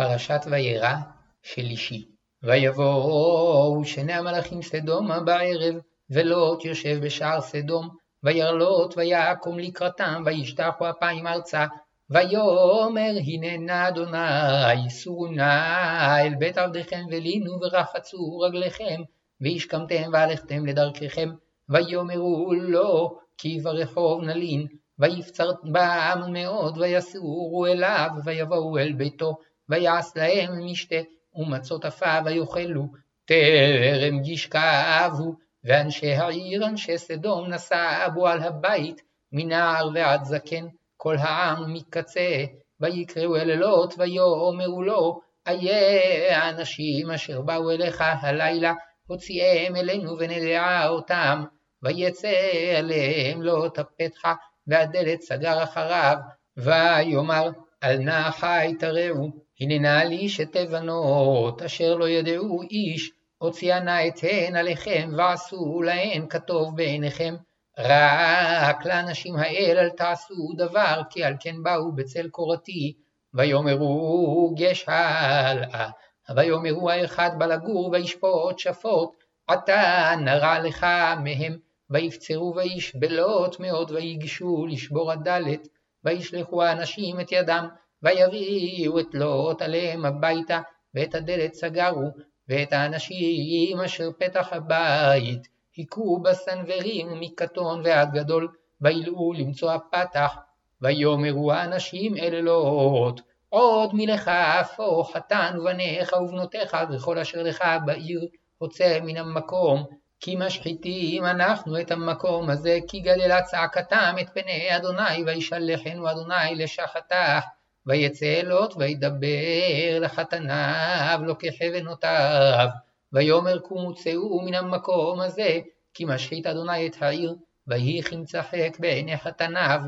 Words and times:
פרשת 0.00 0.40
וירא 0.50 0.94
שלישי. 1.42 2.04
ויבואו 2.42 3.84
שני 3.84 4.12
המלאכים 4.12 4.62
סדומה 4.62 5.20
בערב, 5.20 5.74
ולוט 6.10 6.64
יושב 6.64 6.98
בשער 7.02 7.40
סדום, 7.40 7.88
וירא 8.22 8.50
לוט 8.50 8.94
ויקום 8.96 9.58
לקראתם, 9.58 10.22
וישתחו 10.26 10.90
אפיים 10.90 11.26
ארצה, 11.26 11.66
ויאמר 12.10 13.12
הנה 13.26 13.56
נא 13.56 13.88
אדוני 13.88 14.90
סורו 14.90 15.26
נא 15.26 16.20
אל 16.20 16.34
בית 16.38 16.58
עבדיכם 16.58 17.04
ולינו 17.10 17.52
ורחצו 17.60 18.38
רגליכם, 18.38 19.02
והשכמתם 19.40 20.10
והלכתם 20.12 20.66
לדרככם, 20.66 21.30
ויאמרו 21.68 22.52
לו 22.54 23.18
כי 23.38 23.60
ברחוב 23.60 24.22
נלין, 24.22 24.66
ויפצר 24.98 25.50
בם 25.64 26.32
מאוד, 26.32 26.78
ויסורו 26.78 27.66
אליו, 27.66 28.08
ויבואו 28.24 28.78
אל 28.78 28.92
ביתו, 28.92 29.34
ויעש 29.70 30.16
להם 30.16 30.66
משתה, 30.66 30.96
ומצות 31.34 31.84
אפה 31.84 32.18
ויאכלו, 32.24 32.86
טרם 33.24 34.24
ישכבו, 34.24 35.34
ואנשי 35.64 36.12
העיר, 36.12 36.66
אנשי 36.66 36.98
סדום, 36.98 37.48
נסעו 37.48 38.26
על 38.26 38.42
הבית, 38.42 39.02
מנער 39.32 39.88
ועד 39.94 40.24
זקן, 40.24 40.66
כל 40.96 41.16
העם 41.16 41.72
מקצה, 41.72 42.44
ויקראו 42.80 43.36
אל 43.36 43.54
לוט, 43.54 43.94
ויאמרו 43.98 44.82
לו, 44.82 45.20
איה 45.48 46.36
האנשים 46.36 47.10
אשר 47.10 47.40
באו 47.40 47.70
אליך 47.70 48.04
הלילה, 48.22 48.72
הוציאם 49.06 49.76
אלינו 49.76 50.18
ונדע 50.18 50.88
אותם, 50.88 51.44
ויצא 51.82 52.50
אליהם 52.76 53.42
לוט 53.42 53.78
הפתחה, 53.78 54.34
והדלת 54.66 55.20
סגר 55.20 55.62
אחריו, 55.62 56.16
ויאמר 56.56 57.50
אל 57.84 57.98
נא 57.98 58.30
חי 58.30 58.74
תראו, 58.78 59.28
הננה 59.60 60.04
לי 60.04 60.28
שתי 60.28 60.66
בנות, 60.66 61.62
אשר 61.62 61.94
לא 61.94 62.08
ידעו 62.08 62.62
איש, 62.62 63.10
הוציאנה 63.38 64.06
אתן 64.06 64.56
עליכם, 64.56 65.10
ועשו 65.16 65.82
להן 65.82 66.26
כטוב 66.30 66.76
בעיניכם. 66.76 67.34
רק 67.78 68.86
לאנשים 68.86 69.36
האל 69.36 69.76
אל 69.78 69.90
תעשו 69.90 70.52
דבר, 70.56 71.02
כי 71.10 71.24
על 71.24 71.34
כן 71.40 71.62
באו 71.62 71.92
בצל 71.92 72.28
קורתי, 72.28 72.92
ויאמרו 73.34 74.54
גש 74.56 74.84
הלאה. 74.88 75.90
ויאמרו 76.36 76.90
האחד 76.90 77.30
בא 77.38 77.46
לגור 77.46 77.90
וישפוט 77.92 78.58
שפוט, 78.58 79.10
עתה 79.48 80.12
נרע 80.18 80.58
לך 80.58 80.86
מהם. 81.24 81.56
ויפצרו 81.90 82.54
וישבלות 82.56 83.60
מאוד 83.60 83.90
ויגשו 83.90 84.66
לשבור 84.66 85.12
הדלת, 85.12 85.68
וישלחו 86.04 86.62
האנשים 86.62 87.20
את 87.20 87.32
ידם, 87.32 87.68
ויביאו 88.02 89.00
את 89.00 89.14
לוט 89.14 89.62
עליהם 89.62 90.04
הביתה, 90.04 90.60
ואת 90.94 91.14
הדלת 91.14 91.54
סגרו, 91.54 92.10
ואת 92.48 92.72
האנשים 92.72 93.80
אשר 93.80 94.10
פתח 94.18 94.48
הבית, 94.52 95.48
היכו 95.76 96.20
בסנוורים 96.20 97.20
מקטון 97.20 97.80
ועד 97.84 98.12
גדול, 98.12 98.48
וילאו 98.80 99.32
למצוא 99.32 99.72
הפתח, 99.72 100.36
ויאמרו 100.82 101.52
האנשים 101.52 102.16
אל 102.16 102.40
לוט, 102.40 103.20
עוד 103.48 103.90
מלך 103.94 104.28
אפו 104.28 105.04
חתן 105.04 105.56
ובניך 105.58 106.12
ובנותיך 106.12 106.76
וכל 106.90 107.18
אשר 107.18 107.42
לך 107.42 107.64
בעיר 107.84 108.26
הוצא 108.58 108.98
מן 109.02 109.16
המקום, 109.16 109.86
כי 110.20 110.36
משחיתים 110.36 111.24
אנחנו 111.24 111.80
את 111.80 111.90
המקום 111.90 112.50
הזה, 112.50 112.78
כי 112.88 113.00
גדלה 113.00 113.42
צעקתם 113.42 114.16
את 114.20 114.28
פני 114.34 114.76
אדוני, 114.76 115.24
וישלחנו 115.26 116.10
אדוני 116.10 116.54
לשחתך. 116.54 117.44
ויצא 117.86 118.40
לוט 118.44 118.74
וידבר 118.76 119.98
לחתניו, 120.00 121.20
לוקח 121.22 121.52
בנותיו. 121.72 122.68
ויאמר 123.12 123.58
קומו 123.58 123.94
צאו 123.94 124.40
מן 124.40 124.54
המקום 124.54 125.20
הזה, 125.20 125.58
כי 125.94 126.04
משחית 126.04 126.46
אדוני 126.46 126.86
את 126.86 126.96
העיר, 127.00 127.34
ויהי 127.66 128.02
כמצחק 128.02 128.76
בעיני 128.78 129.16
חתניו. 129.16 129.80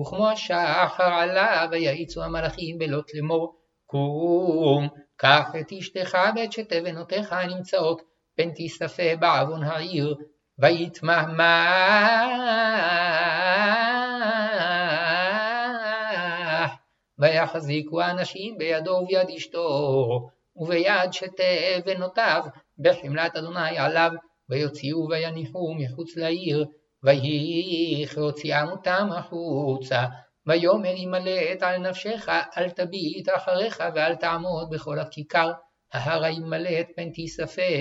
וכמו 0.00 0.30
השחר 0.30 1.04
עלה, 1.04 1.66
ויעיצו 1.70 2.22
המלאכים 2.22 2.78
בלוט 2.78 3.10
לאמור, 3.14 3.56
קום, 3.86 4.88
קח 5.16 5.52
את 5.60 5.72
אשתך 5.78 6.18
ואת 6.36 6.52
שתי 6.52 6.80
בנותיך 6.80 7.32
הנמצאות 7.32 8.02
פן 8.40 8.50
תיספה 8.50 9.16
בעוון 9.18 9.62
העיר, 9.62 10.14
ויתמהמה. 10.58 11.76
ויחזיקו 17.18 18.00
האנשים 18.00 18.58
בידו 18.58 18.90
וביד 18.90 19.28
אשתו, 19.36 20.28
וביד 20.56 21.12
שתי 21.12 21.80
בנותיו, 21.86 22.42
בחמלת 22.78 23.36
אדוני 23.36 23.78
עליו, 23.78 24.10
ויוציאו 24.48 25.08
ויניחו 25.08 25.74
מחוץ 25.74 26.16
לעיר, 26.16 26.66
ויהי 27.02 28.06
כהוציאם 28.14 28.68
אותם 28.68 29.08
החוצה. 29.12 30.04
ויאמר 30.46 30.94
ימלט 30.96 31.62
על 31.62 31.78
נפשך, 31.78 32.28
אל 32.56 32.70
תביט 32.70 33.28
אחריך 33.36 33.82
ואל 33.94 34.14
תעמוד 34.14 34.70
בכל 34.70 34.98
הכיכר, 34.98 35.52
ההר 35.92 36.24
ימלט 36.24 36.86
פן 36.96 37.10
תיספה, 37.10 37.72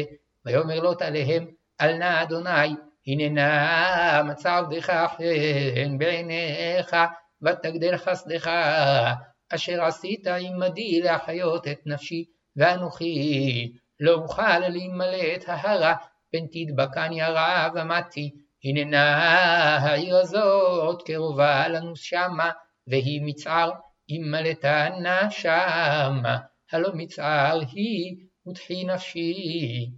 ויאמר 0.46 0.80
לוט 0.80 1.02
עליהם, 1.02 1.46
אל 1.82 1.98
נא 1.98 2.24
אדוני, 2.24 2.76
הננה 3.08 4.22
מצא 4.24 4.58
עבדך 4.58 4.90
חן 5.18 5.98
בעיניך, 5.98 6.96
ותגדל 7.42 7.98
חסדך, 7.98 8.50
אשר 9.50 9.84
עשית 9.84 10.28
עמדי 10.28 11.02
להחיות 11.02 11.68
את 11.68 11.80
נפשי, 11.86 12.26
ואנוכי. 12.56 13.72
לא 14.00 14.14
אוכל 14.14 14.60
להימלט 14.60 15.44
ההרה, 15.48 15.96
פן 16.32 16.46
תדבקני 16.52 17.22
הרעה 17.22 17.70
ומתי, 17.76 18.32
הננה 18.64 19.18
העיר 19.78 20.18
הזאת 20.18 21.02
קרובה 21.06 21.68
לנו 21.68 21.96
שמה, 21.96 22.52
והיא 22.88 23.22
מצער, 23.24 23.72
ימלטנה 24.10 25.32
שמה, 25.32 26.38
הלא 26.72 26.90
מצער 26.94 27.60
היא 27.72 28.16
ותחי 28.48 28.84
נפשי. 28.84 29.90